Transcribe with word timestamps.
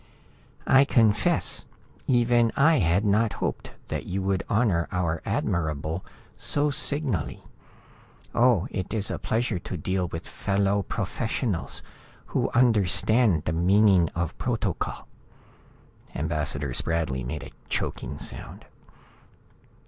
"I 0.65 0.83
confess 0.83 1.65
even 2.07 2.51
I 2.57 2.79
had 2.79 3.05
not 3.05 3.33
hoped 3.33 3.73
that 3.89 4.07
you 4.07 4.23
would 4.23 4.41
honor 4.49 4.87
our 4.91 5.21
Admirable 5.27 6.03
so 6.35 6.71
signally. 6.71 7.43
Oh, 8.33 8.67
it 8.71 8.95
is 8.95 9.11
a 9.11 9.19
pleasure 9.19 9.59
to 9.59 9.77
deal 9.77 10.07
with 10.07 10.27
fellow 10.27 10.81
professionals, 10.81 11.83
who 12.33 12.49
understand 12.55 13.43
the 13.43 13.53
meaning 13.53 14.09
of 14.15 14.35
protocol!" 14.39 15.07
Ambassador 16.15 16.73
Spradley 16.73 17.23
made 17.23 17.43
a 17.43 17.51
choking 17.69 18.17
sound. 18.17 18.65